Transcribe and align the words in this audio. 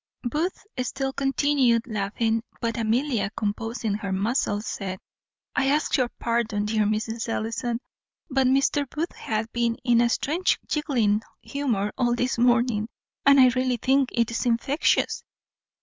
Booth 0.23 0.63
still 0.79 1.13
continued 1.13 1.83
laughing; 1.85 2.41
but 2.59 2.75
Amelia, 2.75 3.29
composing 3.37 3.93
her 3.93 4.11
muscles, 4.11 4.65
said, 4.65 4.97
"I 5.55 5.67
ask 5.67 5.95
your 5.95 6.09
pardon, 6.17 6.65
dear 6.65 6.85
Mrs. 6.87 7.29
Ellison; 7.29 7.79
but 8.27 8.47
Mr. 8.47 8.89
Booth 8.89 9.15
hath 9.15 9.51
been 9.53 9.77
in 9.83 10.01
a 10.01 10.09
strange 10.09 10.57
giggling 10.67 11.21
humour 11.43 11.93
all 11.99 12.15
this 12.15 12.39
morning; 12.39 12.89
and 13.27 13.39
I 13.39 13.49
really 13.49 13.77
think 13.77 14.09
it 14.13 14.31
is 14.31 14.47
infectious." 14.47 15.23